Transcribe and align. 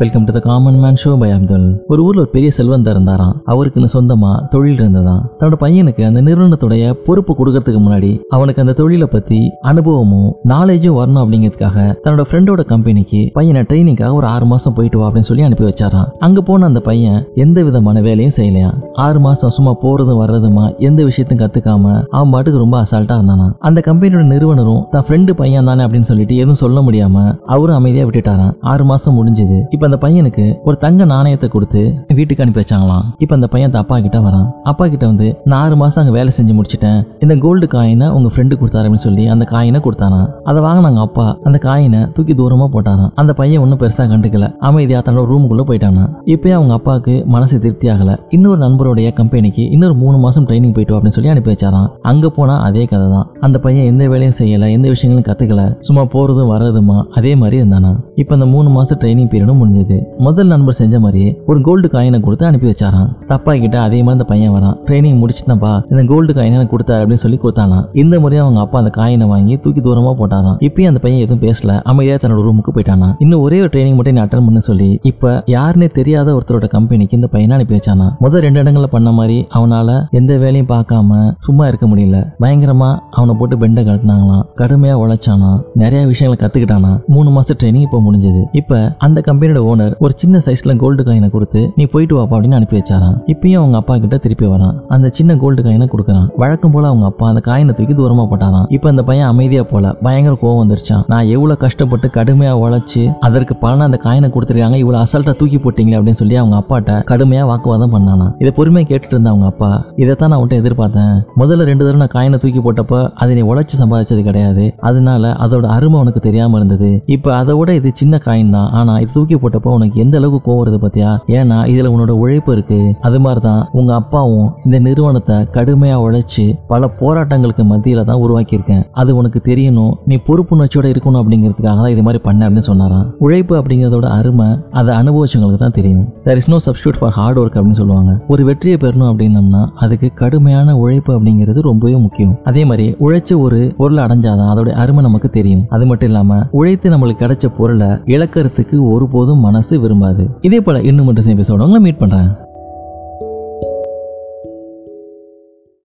Welcome 0.00 0.24
to 0.24 0.32
the 0.32 0.40
common 0.44 0.76
man 0.82 0.98
show 1.02 1.10
by 1.18 1.30
Abdul 1.30 1.64
ஒரு 1.86 2.00
ஊர்ல 2.04 2.20
ஒரு 2.20 2.30
பெரிய 2.34 2.50
செல்வந்தர் 2.50 2.94
இருந்தாராம். 2.94 3.32
அவருக்குன்னு 3.46 3.88
சொந்தமா 3.94 4.30
தொழில் 4.52 4.78
இருந்ததாம். 4.80 5.24
தன்னோட 5.38 5.56
பையனுக்கு 5.64 6.02
அந்த 6.06 6.20
நிறுவனத்துடைய 6.22 6.92
பொறுப்பு 7.06 7.32
கொடுக்கறதுக்கு 7.38 7.80
முன்னாடி 7.86 8.10
அவனுக்கு 8.28 8.62
அந்த 8.62 8.72
தொழிலை 8.72 9.06
பத்தி 9.06 9.40
அனுபவமும் 9.70 10.30
நாலேஜும் 10.52 10.96
வரணும் 11.00 11.20
அப்படிங்கிறதுக்காக 11.24 11.84
தன்னோட 12.04 12.24
ஃப்ரெண்டோட 12.28 12.64
கம்பெனிக்கு 12.64 13.20
பையனை 13.34 13.62
ட்ரைனிங்காக 13.62 14.12
ஒரு 14.12 14.26
ஆறு 14.26 14.46
மாசம் 14.52 14.76
போயிட்டு 14.78 14.98
வா 14.98 15.08
அப்படின்னு 15.08 15.28
சொல்லி 15.30 15.42
அனுப்பி 15.42 15.64
வச்சாராம். 15.64 16.08
அங்க 16.18 16.40
போன 16.40 16.66
அந்த 16.66 16.82
பையன் 16.88 17.18
எந்த 17.34 17.62
விதமான 17.62 18.00
வேலையும் 18.00 18.36
செய்யலையா 18.36 18.70
ஆறு 19.06 19.20
மாசம் 19.20 19.54
சும்மா 19.58 19.74
போறதும் 19.84 20.22
வர்றதுமா 20.22 20.64
எந்த 20.78 21.04
விஷயத்தையும் 21.10 21.44
கத்துக்காம 21.44 22.06
அவன் 22.10 22.30
பாட்டுக்கு 22.30 22.62
ரொம்ப 22.64 22.78
அசால்ட்டா 22.82 23.18
இருந்தானா 23.18 23.50
அந்த 23.58 23.82
கம்பெனியோட 23.86 24.24
நிறுவனரும் 24.32 24.82
தன் 24.90 25.06
ஃப்ரெண்டு 25.08 25.34
பையன் 25.42 25.70
தானே 25.72 25.84
அப்படின்னு 25.84 26.10
சொல்லிட்டு 26.12 26.40
எதுவும் 26.42 26.62
சொல்ல 26.64 26.80
முடியாம 26.88 27.36
அவரும் 27.54 27.76
அமைதியா 27.76 28.06
விட்டுட்டாராம். 28.06 28.56
ஆறு 28.72 28.84
மாசம் 28.84 29.20
முடிஞ்சது. 29.20 29.60
இப்ப 29.70 29.88
அந்த 29.90 30.00
பையனுக்கு 30.02 30.42
ஒரு 30.68 30.76
தங்க 30.82 31.04
நாணயத்தை 31.12 31.46
கொடுத்து 31.52 31.80
வீட்டுக்கு 32.16 32.42
அனுப்பி 32.42 32.60
வச்சாங்களாம். 32.60 33.04
இப்ப 33.22 33.32
அந்த 33.38 33.46
பையன் 33.52 33.72
அப்பா 33.80 33.96
கிட்ட 34.04 34.18
வரான். 34.26 34.44
அப்பா 34.70 34.84
கிட்ட 34.92 35.04
வந்து 35.10 35.28
நான் 35.50 35.60
ஆறு 35.64 35.76
மாசம் 35.80 36.00
அங்க 36.02 36.12
வேலை 36.16 36.30
செஞ்சு 36.36 36.52
முடிச்சிட்டேன். 36.58 37.00
இந்த 37.24 37.34
கோல்டு 37.44 37.66
காயினை 37.72 38.08
உங்க 38.16 38.28
ஃப்ரெண்டு 38.34 38.58
கொடுத்தாரு 38.60 38.86
அப்படின்னு 38.86 39.06
சொல்லி 39.06 39.24
அந்த 39.34 39.44
காயினை 39.52 39.78
கொடுத்தாராம் 39.86 40.28
அதை 40.50 40.60
வாங்கினாங்க 40.66 41.00
அப்பா. 41.06 41.24
அந்த 41.48 41.58
காயினை 41.64 42.00
தூக்கி 42.16 42.34
தூரமா 42.40 42.66
போட்டாராம். 42.74 43.10
அந்த 43.22 43.32
பையன் 43.40 43.62
ஒன்றும் 43.64 43.80
பெருசா 43.82 44.06
கண்டுக்கல. 44.12 44.48
அமைதியா 44.68 45.00
தன்னோட 45.08 45.26
ரூமுக்குள்ள 45.32 45.64
போயிட்டானா 45.70 46.04
இப்பயே 46.34 46.54
அவங்க 46.58 46.74
அப்பாவுக்கு 46.78 47.16
மனசு 47.34 47.58
திருப்தி 47.64 47.88
ஆகல. 47.94 48.14
இன்னொரு 48.38 48.60
நண்பருடைய 48.64 49.10
கம்பெனிக்கு 49.20 49.64
இன்னொரு 49.74 49.96
மூணு 50.04 50.18
மாசம் 50.26 50.46
ட்ரைனிங் 50.50 50.76
போயிட்டு 50.78 50.96
அப்படின்னு 50.96 51.16
சொல்லி 51.18 51.32
அனுப்பி 51.34 51.52
வச்சாராம். 51.54 51.88
அங்க 52.12 52.30
போனா 52.38 52.56
அதே 52.68 52.84
கதை 52.92 53.08
தான் 53.16 53.26
அந்த 53.48 53.58
பையன் 53.66 53.90
எந்த 53.92 54.06
வேலையும் 54.14 54.38
செய்யல 54.40 54.70
எந்த 54.76 54.86
விஷயங்களும் 54.94 55.28
கத்துக்கல. 55.30 55.64
சும்மா 55.88 56.04
போறதும் 56.14 56.52
வர்றதுமா 56.54 56.98
அதே 57.20 57.34
மாதிரி 57.42 57.58
இருந்தானா 57.62 57.92
இப்ப 58.22 58.34
அந்த 58.38 58.48
மூணு 58.54 58.70
மாசம் 58.78 59.02
ட்ரைனிங் 59.02 59.30
பீரியடும் 59.34 59.60
தெரிஞ்சது. 59.80 59.98
முதல் 60.26 60.50
நண்பர் 60.52 60.78
செஞ்ச 60.80 60.94
மாதிரியே 61.04 61.30
ஒரு 61.50 61.60
கோல்டு 61.66 61.88
காயினை 61.94 62.18
கொடுத்து 62.26 62.44
அனுப்பி 62.48 62.68
வச்சாராம். 62.70 63.08
தப்பா 63.30 63.52
கிட்ட 63.62 63.76
அதே 63.86 63.98
மாதிரி 64.06 64.16
அந்த 64.16 64.26
பையன் 64.32 64.54
வரான். 64.56 64.76
ட்ரைனிங் 64.86 65.18
முடிச்சிட்டப்பா 65.22 65.72
இந்த 65.92 66.02
கோல்டு 66.12 66.32
காயினை 66.38 66.56
எனக்கு 66.58 66.74
கொடுத்தாரு 66.74 67.02
அப்படின்னு 67.02 67.24
சொல்லி 67.24 67.38
கொடுத்தானா 67.44 67.78
இந்த 68.02 68.14
முறையும் 68.22 68.44
அவங்க 68.44 68.60
அப்பா 68.64 68.78
அந்த 68.82 68.92
காயினை 68.98 69.26
வாங்கி 69.32 69.56
தூக்கி 69.64 69.80
தூரமா 69.86 70.12
போட்டாராம். 70.20 70.56
இப்பயும் 70.68 70.90
அந்த 70.92 71.02
பையன் 71.04 71.22
எதுவும் 71.26 71.42
பேசல. 71.46 71.74
அமைதியா 71.92 72.16
தன்னோட 72.22 72.42
ரூமுக்கு 72.46 72.74
போயிட்டானா 72.76 73.08
இன்னும் 73.24 73.42
ஒரே 73.46 73.58
ஒரு 73.64 73.70
ட்ரைனிங் 73.74 73.96
மட்டும் 73.98 74.22
அட்டன் 74.24 74.46
பண்ண 74.48 74.60
சொல்லி 74.70 74.88
இப்ப 75.10 75.32
யாருன்னே 75.56 75.88
தெரியாத 75.98 76.28
ஒருத்தரோட 76.36 76.66
கம்பெனிக்கு 76.76 77.18
இந்த 77.18 77.28
பையனை 77.34 77.54
அனுப்பி 77.56 77.76
வச்சானா 77.78 78.06
முதல் 78.24 78.44
ரெண்டு 78.46 78.60
இடங்கள்ல 78.62 78.88
பண்ண 78.96 79.10
மாதிரி 79.18 79.38
அவனால 79.58 79.88
எந்த 80.20 80.32
வேலையும் 80.44 80.70
பார்க்காம 80.74 81.18
சும்மா 81.46 81.64
இருக்க 81.70 81.86
முடியல. 81.90 82.18
பயங்கரமா 82.42 82.90
அவனை 83.18 83.34
போட்டு 83.40 83.56
பெண்டை 83.62 83.82
கட்டினாங்களாம் 83.88 84.44
கடுமையா 84.60 84.94
உழைச்சானா 85.02 85.50
நிறைய 85.82 86.02
விஷயங்களை 86.12 86.38
கத்துக்கிட்டானா 86.42 86.92
மூணு 87.14 87.30
மாசம் 87.36 87.58
ட்ரைனிங் 87.60 87.86
இப்போ 87.88 88.00
முடிஞ்சது. 88.06 88.42
இப்ப 88.60 88.78
அந்த 89.06 89.18
கம்பெனியோட 89.28 89.60
ஓனர் 89.72 89.94
ஒரு 90.04 90.12
சின்ன 90.22 90.40
சைஸ்ல 90.46 90.74
கோல்டு 90.82 91.02
காயினை 91.08 91.28
கொடுத்து 91.36 91.60
நீ 91.78 91.84
போயிட்டு 91.94 92.14
வாப்பா 92.18 92.34
அப்படின்னு 92.36 92.58
அனுப்பி 92.58 92.76
வச்சாராம். 92.78 93.16
இப்பயும் 93.32 93.60
அவங்க 93.60 93.76
அப்பா 93.80 93.94
கிட்ட 94.04 94.16
திருப்பி 94.24 94.46
வரான். 94.52 94.76
அந்த 94.94 95.06
சின்ன 95.18 95.36
கோல்டு 95.42 95.60
காயினை 95.66 95.86
கொடுக்குறான். 95.92 96.26
வழக்கம் 96.42 96.74
போல 96.74 96.88
அவங்க 96.92 97.06
அப்பா 97.10 97.26
அந்த 97.32 97.42
காயினை 97.48 97.74
தூக்கி 97.78 97.94
தூரமா 98.00 98.24
போட்டாராம். 98.32 98.66
இப்ப 98.76 98.88
அந்த 98.92 99.02
பையன் 99.08 99.28
அமைதியா 99.32 99.64
போல 99.72 99.92
பயங்கர 100.06 100.36
கோவம் 100.42 100.60
வந்துருச்சான் 100.62 101.04
நான் 101.12 101.30
எவ்வளவு 101.34 101.62
கஷ்டப்பட்டு 101.64 102.08
கடுமையா 102.18 102.52
உழைச்சு 102.64 103.02
அதற்கு 103.28 103.56
பலனா 103.62 103.86
அந்த 103.90 104.00
காயினை 104.06 104.30
கொடுத்துருக்காங்க. 104.34 104.78
இவ்வளவு 104.82 105.02
அசல்ட்டா 105.04 105.34
தூக்கி 105.40 105.60
போட்டீங்களே 105.64 105.98
அப்படின்னு 105.98 106.20
சொல்லி 106.22 106.36
அவங்க 106.42 106.56
அப்பாட்ட 106.62 106.98
கடுமையா 107.10 107.44
வாக்குவாதம் 107.50 107.94
பண்ணானா 107.94 108.28
இதை 108.42 108.52
பொறுமையா 108.58 108.86
கேட்டுட்டு 108.90 109.16
இருந்த 109.16 109.32
அவங்க 109.34 109.48
அப்பா 109.52 109.70
இதைத்தான் 110.02 110.32
நான் 110.32 110.42
உன்ட்ட 110.42 110.60
எதிர்பார்த்தேன். 110.62 111.14
முதல்ல 111.40 111.68
ரெண்டு 111.70 111.84
தடவை 111.84 112.00
நான் 112.02 112.14
காயினை 112.16 112.38
தூக்கி 112.44 112.62
போட்டப்ப 112.66 113.00
அதை 113.22 113.30
நீ 113.38 113.42
உழைச்சி 113.50 113.76
சம்பாதிச்சது 113.82 114.22
கிடையாது. 114.28 114.64
அதனால 114.88 115.32
அதோட 115.44 115.66
அருமை 115.76 115.98
உனக்கு 116.04 116.20
தெரியாம 116.28 116.56
இருந்தது. 116.60 116.90
இப்ப 117.16 117.34
அதை 117.40 117.54
விட 117.58 117.70
இது 117.80 117.90
சின்ன 118.00 118.20
காயின் 118.26 118.54
தான். 118.56 118.68
ஆனா 118.78 118.92
இது 119.02 119.10
தூக்கி 119.16 119.36
போட்டப்போ 119.60 119.76
உனக்கு 119.78 120.00
எந்த 120.04 120.14
அளவுக்கு 120.20 120.46
கோவம் 120.46 120.60
வருது 120.62 120.78
பாத்தியா? 120.84 121.10
ஏன்னா 121.38 121.56
இதுல 121.72 121.90
உன்னோட 121.94 122.12
உழைப்பு 122.22 122.50
இருக்கு. 122.56 122.78
அது 123.06 123.18
மாதிரி 123.24 123.40
தான் 123.48 123.62
உங்க 123.80 123.90
அப்பாவும் 124.00 124.48
இந்த 124.66 124.76
நிறுவனத்தை 124.86 125.36
கடுமையா 125.56 125.96
உழைச்சு 126.06 126.44
பல 126.72 126.90
போராட்டங்களுக்கு 127.00 127.64
மத்தியில 127.72 128.04
தான் 128.10 128.22
உருவாக்கியிருக்கேன். 128.24 128.82
அது 129.00 129.10
உனக்கு 129.20 129.40
தெரியணும். 129.50 129.92
நீ 130.10 130.16
பொறுப்புணர்ச்சியோட 130.28 130.86
இருக்கணும் 130.92 131.20
அப்படிங்கிறதுக்காக 131.22 131.78
தான் 131.84 131.94
இது 131.94 132.04
மாதிரி 132.06 132.22
பண்ண 132.28 132.48
அப்படின்னு 132.48 132.70
சொன்னாராம். 132.70 133.06
உழைப்பு 133.26 133.54
அப்படிங்கிறதோட 133.60 134.08
அருமை 134.18 134.48
அதை 134.80 134.90
அனுபவிச்சவங்களுக்கு 135.00 135.62
தான் 135.64 135.76
தெரியும். 135.78 136.06
There 136.26 136.40
is 136.42 136.50
no 136.54 136.60
substitute 136.66 137.00
for 137.00 137.14
hard 137.18 137.40
work 137.42 137.58
அப்படின்னு 137.58 137.80
சொல்லுவாங்க. 137.82 138.12
ஒரு 138.32 138.42
வெற்றியை 138.50 138.76
பெறணும் 138.84 139.10
அப்படின்னம்னா 139.12 139.62
அதுக்கு 139.84 140.10
கடுமையான 140.22 140.76
உழைப்பு 140.82 141.10
அப்படிங்கிறது 141.16 141.66
ரொம்பவே 141.70 141.96
முக்கியம். 142.06 142.34
அதே 142.50 142.64
மாதிரி 142.70 142.86
உழைச்ச 143.06 143.30
ஒரு 143.46 143.60
பொருளை 143.80 144.00
அடைஞ்சாதான் 144.06 144.50
அதோட 144.54 144.70
அருமை 144.84 145.02
நமக்கு 145.08 145.30
தெரியும். 145.38 145.64
அது 145.74 145.84
மட்டும் 145.90 146.10
இல்லாம 146.12 146.38
உழைத்து 146.60 146.88
நம்மளுக்கு 146.92 147.22
கிடைச்ச 147.24 147.46
பொருளை 147.58 147.88
இழக்கிறதுக்கு 148.14 148.76
ஒருபோதும் 148.92 149.39
மனசு 149.40 149.80
விரும்பாது. 149.80 150.28
இதே 150.40 150.60
போல 150.60 150.80
இன்னும் 150.80 151.04
மட்டும் 151.04 151.24
எபிசோட 151.24 151.60
உங்களை 151.60 151.80
மீட் 151.80 151.98
பண்றேன். 151.98 152.30